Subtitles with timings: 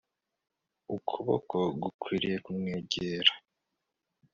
[0.95, 3.33] Ukuboko gukwiriye kumwegera